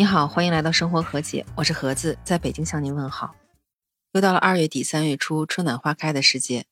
[0.00, 3.36] 你好，欢迎来到生活和解，我是盒子，在北京向您问好。
[4.12, 6.64] 又到了二月底三月初春暖花开的时节，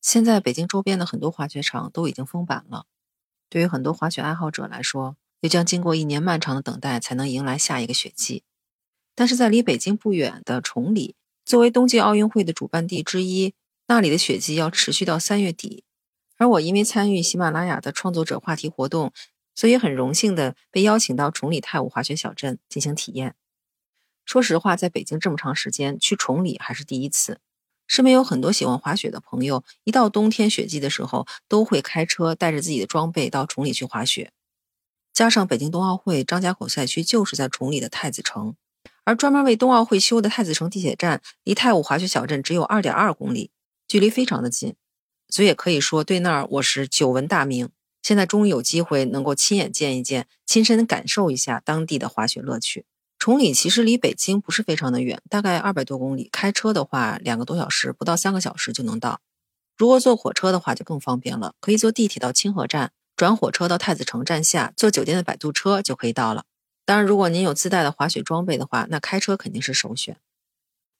[0.00, 2.86] 现在北京周边的很多滑雪场都已经封板了。
[3.48, 8.44] 对于很多滑雪爱好者来说，又将经过一年漫长的等待，才能迎来下一个雪季。
[9.16, 13.52] 但是在离北京不远的崇礼，作为冬季奥运会的主办地之一，
[13.88, 15.82] 那里的雪季要持续到三月底。
[16.36, 19.12] 而我因为参与喜马拉雅的创作者话题活动。
[19.54, 23.34] 所以很荣幸的被邀请到崇礼太武滑雪小镇进行体验。
[24.24, 27.40] 说实话，在北京这么长时间，去崇礼还是第一次。
[27.88, 34.30] 身边有很多喜欢滑雪的朋友，一到冬天雪季的时候，都会开车带着自己的装备到崇礼去滑雪。
[35.12, 38.54] 加上北京冬奥会张家口赛区就是在崇礼的太子城，
[39.02, 43.50] 而专门为冬奥会修的太子城地铁站离太武滑雪小镇只有二点二公里，
[43.88, 44.76] 距离非常的近，
[45.28, 47.70] 所以也可以说对那儿我是久闻大名。
[48.02, 52.84] 现在终于有机会能够亲眼见一见，亲身感受一下当地的滑雪乐趣。
[53.18, 59.20] 崇礼其实离北京不是非常的远，大概二百多公里，开车的话两个多小时，不到三个小时就能到。
[59.76, 66.44] 如果坐火车的话就更方便了，可以坐地铁到清河站，转火车到太子城站下，坐酒店的摆渡车就可以到了。
[66.86, 70.16] 当然，如果您有自带的滑雪装备的话，那开车肯定是首选。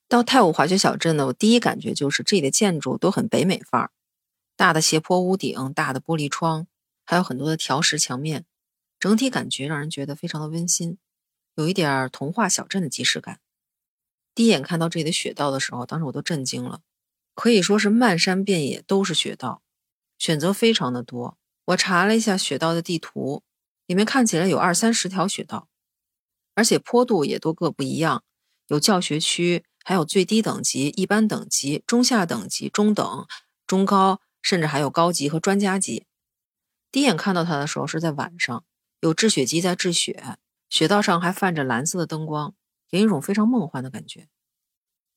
[0.06, 3.91] 到太武滑雪小镇呢，我第一感觉就是这里的建筑都很北美范儿，
[4.56, 6.67] 大的斜坡屋顶，大的玻璃窗。
[7.11, 8.44] 还有很多的条石墙面，
[9.00, 10.97] 整体感觉让人觉得非常的温馨，
[11.56, 13.41] 有一点儿童话小镇的即视感。
[14.33, 16.83] 第一眼看到这里的雪道的时候，当时我都震惊了，
[17.34, 19.64] 可以说是漫山遍野都是雪道，
[20.19, 21.36] 选择非常的多。
[21.64, 23.42] 我查了一下雪道的地图，
[23.86, 25.69] 里面看起来有二三十条雪道，
[26.55, 28.22] 而且坡度也都各不一样，
[28.69, 33.27] 有教学区，还有最低等级、一般等级、中下等级、中等、
[33.67, 36.06] 中高，甚至还有高级和专家级。
[36.92, 38.64] 第一眼看到它的时候是在晚上，
[39.00, 40.36] 有制雪机在制雪，
[40.69, 42.55] 雪道上还泛着蓝色的灯光，
[42.88, 44.28] 给人一种非常梦幻的感觉。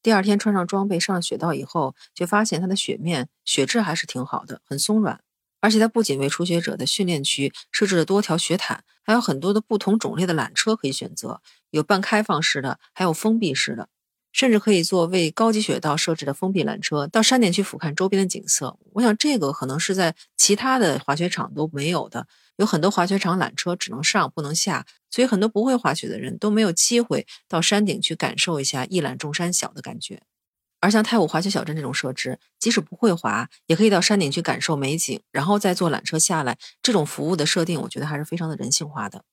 [0.04, 5.22] 第二天穿上装备上了雪道以后，却发现它的雪面雪质还是挺好的，很松软。
[5.62, 13.88] 而且它不仅为初学者的训练区设置了多条雪毯，还有很多的不同种类的缆车可以选择，有半开放式的，还有封闭式的。
[14.34, 18.78] 甚至可以做为高级雪道设置的封闭缆车，到山顶去俯瞰周边的景色。
[18.94, 22.28] 我想这个可能是在其他的滑雪场都没有的。
[22.58, 30.22] 有很多滑雪场缆车只能上不能下，所以很多不会滑雪的人都没有机会到山顶去感受一下一览众山小的感觉。
[30.80, 36.58] 而像太武滑雪小镇这种设置，即使不会滑，也可以到山顶去感受美景，然后再坐缆车下来。
[36.82, 39.24] 这种服务的设定，我觉得还是非常的人性化的。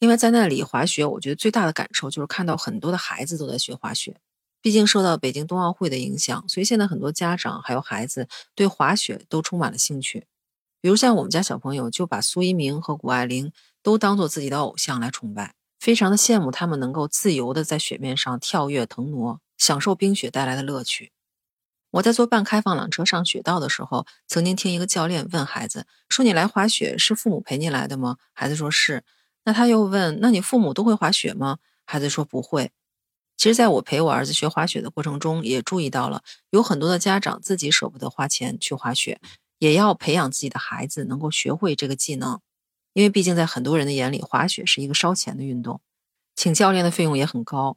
[0.00, 4.16] 另外，在那里滑雪，我觉得最大的感受就是看到很多的孩子都在学滑雪。
[4.62, 10.26] 毕竟受到北京冬奥会的影响，所以现在很多家长还有孩子对滑雪都充满了兴趣。
[10.80, 13.52] 比如像我们家小朋友，就把苏一鸣和谷爱凌
[13.82, 21.12] 都当做自己的偶像来崇拜，非常的羡慕他们能够自由的在雪面上跳跃腾挪，享受冰雪带来的乐趣。
[21.92, 29.04] 我在坐半开放缆车上雪道的时候，曾经听一个教练问孩子说：“你来滑雪是父母陪你来的吗？”孩子说是。
[29.44, 32.70] 那他又问：“那你父母都会滑雪吗？”孩子说：“不会。”
[33.42, 39.20] 其实，在我陪我儿子学滑雪的过程中，也注意到了有很多的家长自己舍不得花钱去滑雪，
[39.58, 42.40] 也要培养自己的孩子能够学会这个技能。
[42.92, 45.80] 因为毕竟在很多人的眼里，滑雪是一个烧钱的运动，
[46.36, 47.76] 请教练的费用也很高。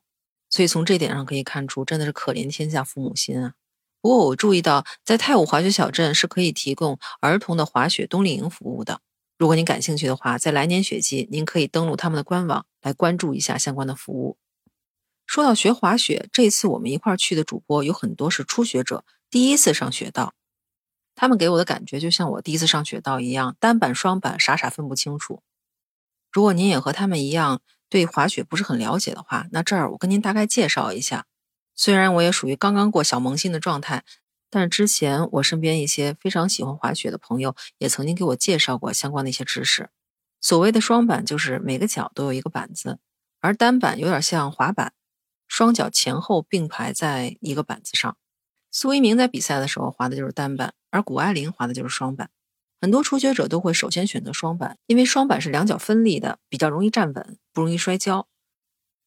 [0.51, 3.53] 所以从这点上可以看出，真的是可怜天下父母心啊。
[4.03, 9.01] 不过我注意到，在太武滑雪小镇是可以提供儿童的滑雪冬令营服务的。
[9.39, 14.37] 如果您感兴趣的话，在来年雪季，您可以登录他们的官网来关注一下相关的服务。
[15.25, 20.33] 说到学滑雪，这次我们一块儿去的主播有很多是初学者，第一次上雪道。
[21.15, 25.41] 他们给我的感觉就像我第一次上雪道一样，单板双板傻傻分不清楚。
[26.31, 31.25] 如果您也和他们一样对滑雪不是很了解的话，那这儿我跟您大概介绍一下。
[31.73, 34.03] 虽然我也属于刚刚过小萌新的状态，
[34.49, 39.89] 但是之前我身边一些非常喜欢滑雪的朋友也曾经给我介绍过相关的一些知识。
[40.41, 42.99] 所谓的双板就是每个脚都有一个板子，
[43.39, 44.93] 而单板有点像滑板。
[45.47, 48.17] 双脚前后并排在一个板子上。
[48.71, 52.29] 苏一鸣在比赛的时候滑的就是单板，而谷爱凌滑的就是双板。
[52.81, 58.27] 很多初学者都会首先选择双板，因为双板是两脚分立的，比较容易站稳，不容易摔跤。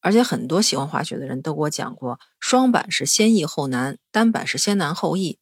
[0.01, 5.39] 而且很多喜欢滑雪的人都给我讲过，双板是先易后难，单板是先难后易，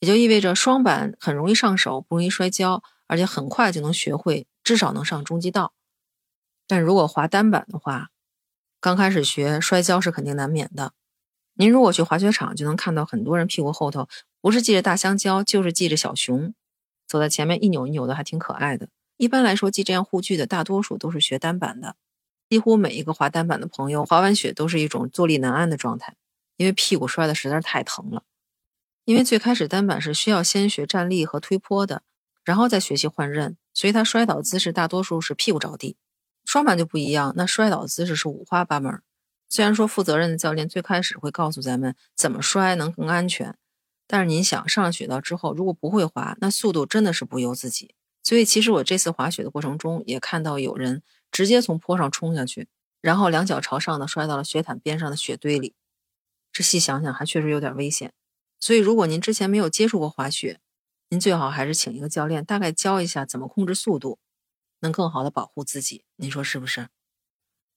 [0.00, 5.74] 也就意味着双板很容易上手，不容易摔跤，而且很快就能学会，至少能上中级道。
[6.66, 8.11] 但如果滑单板的话，
[8.82, 10.92] 刚开始学摔跤是肯定难免的。
[11.54, 14.08] 您如果去滑雪场，就能看到很多人屁股后头
[14.40, 16.52] 不是系着大香蕉，就是系着小熊，
[17.06, 18.88] 走在前面一扭一扭的，还挺可爱的。
[19.18, 21.94] 一般来说，系这样护具的大多数都是学单板的。
[22.50, 26.16] 几乎每一个滑单板的朋友，滑完雪都是一种坐立难安的状态，
[26.56, 28.24] 因为屁股摔的实在是太疼了。
[29.04, 32.02] 因为最开始单板是需要先学站立和推坡的，
[32.42, 35.96] 然后再学习换刃，所以他摔倒姿势大多数是屁股着地。
[36.52, 39.00] 双板就不一样，那摔倒的姿势是五花八门。
[39.48, 43.56] 虽然说负责任的教练最开始会告诉咱们怎么摔能更安全，
[44.06, 47.94] 但是您想上了雪道之后，如果不会滑，那速度真的是不由自己。
[48.22, 52.68] 所以其实我这次滑雪的过程中，也看到有人直接从坡上冲下去，
[53.00, 55.74] 然后两脚朝上的摔到了雪毯边上的雪堆里。
[56.52, 58.12] 这细想想还确实有点危险。
[58.60, 60.60] 所以，如果您之前没有接触过滑雪，
[61.08, 64.18] 您最好还是请一个教练，大概教一下怎么控制速度，
[64.82, 66.04] 能更好的保护自己。
[66.16, 66.88] 您说是不是？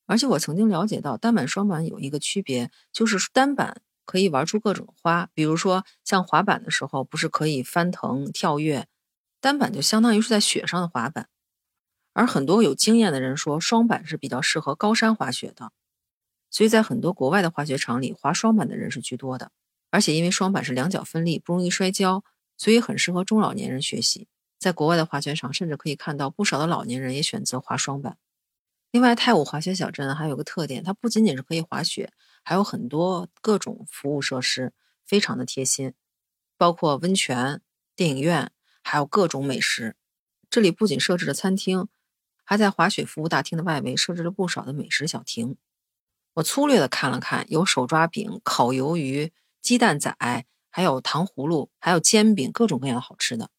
[0.05, 8.87] 而且我曾经了解到，单板双板有一个区别，就是单板可以玩出各种花，比如说像滑板的时候，不是可以翻腾跳跃，
[9.39, 11.29] 单板就相当于是在雪上的滑板。
[12.13, 15.71] 而很多有经验的人说，双板是比较适合高山滑雪的，
[16.51, 19.51] 所以在很多国外的滑雪场里，滑双板的人是居多的。
[19.89, 22.23] 而且因为双板是两脚分立，不容易摔跤，
[22.57, 24.27] 所以很适合中老年人学习。
[24.57, 28.17] 在国外的滑雪场，甚至可以看到不少的老年人也选择滑双板。
[28.91, 32.13] 另外，泰晤滑雪小镇还有个特点，它不仅仅是可以滑雪，
[32.43, 34.73] 还有很多各种服务设施，
[35.05, 35.93] 非常的贴心，
[36.57, 37.61] 包括温泉、
[37.95, 39.95] 电影院，还有各种美食。
[40.49, 41.87] 这里不仅设置了餐厅，
[42.43, 45.57] 还在滑雪服务大厅的外围设置了不少的美食小亭。
[46.35, 49.33] 我粗略的看了看，有手抓饼、烤鱿鱼。
[49.61, 50.15] 鸡蛋仔，
[50.69, 53.49] 还有糖葫芦，还有煎饼，各种各样的好吃的。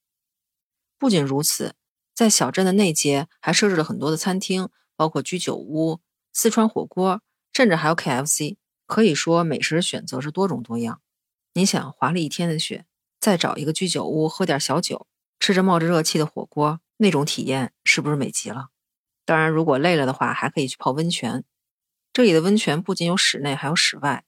[0.98, 1.74] 不仅如此，
[2.14, 6.00] 在小镇的内街还设置了很多的餐厅，包括居酒屋、
[6.32, 7.22] 四川火锅，
[7.52, 8.56] 甚至还有 KFC。
[8.86, 11.00] 可以说美食选择是多种多样。
[11.54, 12.86] 你想滑了一天的雪，
[13.18, 15.08] 再找一个居酒屋喝点小酒，
[15.40, 18.68] 吃着冒着热气的火锅，那种体验是不是美极了？
[19.24, 21.42] 当然，如果累了的话，还可以去泡温泉。
[22.12, 24.24] 这里的温泉不仅有室内，还有室外。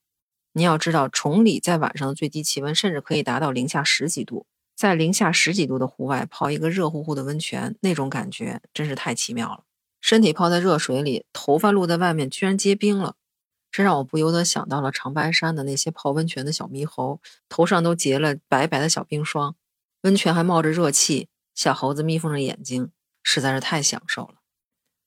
[0.54, 4.46] 你要知道，崇礼在晚上的最低气温甚至可以达到零下十几度，
[4.78, 9.64] 在零下十几度的户外泡一个热乎乎的温泉，那种感觉真是太奇妙了。
[10.00, 13.16] 身体泡在热水里，头发露在外面，居然结冰了，
[13.72, 19.56] 这让我不由得想到了长白山的那些泡温泉的小猕猴，头上都结了白白的小冰霜，
[20.02, 22.92] 温泉还冒着热气，小猴子眯缝着眼睛，
[23.24, 24.34] 实在是太享受了。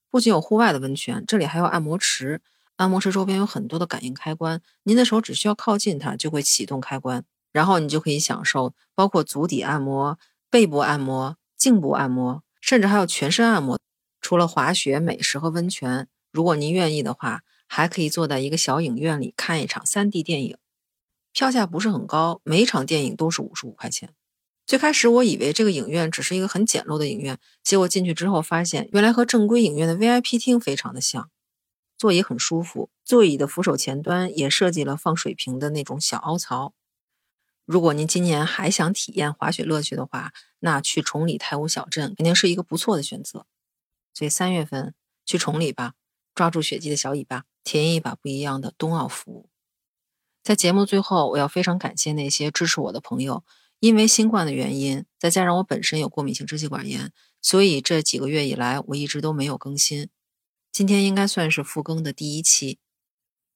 [0.10, 2.42] 不仅有户外的温泉，这里还有按摩池。
[2.76, 10.18] 按摩池周边有很多的感应开关，您的手只需要靠近它，就会启动开关，然后你就可以享受包括足底按摩、
[10.50, 13.80] 背部按摩、颈部按摩，甚至还有全身按摩。
[14.22, 20.58] 除了滑雪、美食和温泉，如果您愿意的话，还可以坐在一个小影院里看一场 3D 电影，
[21.32, 24.14] 票价不是很高，每场电影都是五十五块钱。
[24.68, 31.30] 最开始我以为这个影院只是一个很简陋的影院，结果进去之后发现，原来和正规影院的 VIP 厅非常的像。
[31.98, 36.74] 座椅很舒服，座椅的扶手前端也设计了放水瓶的那种小凹槽。
[37.72, 43.46] 如果您今年还想体验滑雪乐趣的话，那去崇礼太武小镇肯定是一个不错的选择。
[44.14, 44.94] 所以三月份
[45.26, 45.94] 去崇礼吧，
[46.36, 49.48] 抓住雪季的小尾巴，体验一把不一样的冬奥服务。
[50.44, 53.46] 在节目最后，我要非常感谢那些支持我的朋友。
[53.80, 60.10] 因为新冠的原因，再加上我本身有过敏性支气管炎，所以这几个月以来我一直都没有更新。
[60.74, 62.80] 今天应该算是复更的第一期。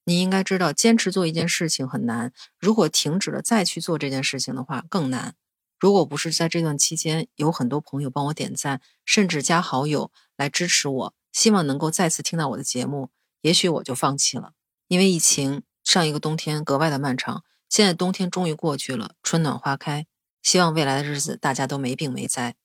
[0.06, 5.36] 你应该知道，坚持做一件事情很难，如果停止了再去做这件事情的话更难。
[5.78, 13.10] 如果不是在这段期间有很多朋友帮我点赞，甚至加好友来支持我，希望能够再次听到我的节目，
[13.42, 14.54] 也许我就放弃了。
[14.88, 17.44] 因为疫情，上一个冬天格外的漫长。
[17.68, 20.08] 现在冬天终于过去了，春暖花开。
[20.42, 22.56] 希望未来的日子大家都没病没灾。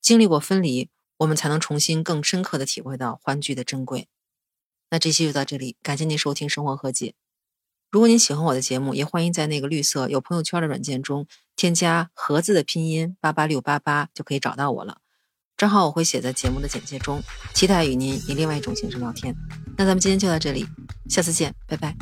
[0.00, 0.90] 经历过分离。
[1.18, 4.06] 我们才能重新更深刻的体会到欢聚的珍贵。
[4.90, 7.08] 那这期就到这里，感谢您收听《生活和解》。
[7.90, 14.98] 如果您喜欢我的节目，也欢迎在那个绿色有朋友圈的软件中添加“盒子”的拼音八八六八八，就可以找到我了。
[15.56, 17.22] 正好我会写在节目的简介中。
[17.54, 19.34] 期待与您以另外一种形式聊天。
[19.78, 20.66] 那咱们今天就到这里，
[21.08, 21.96] 下次见，拜拜。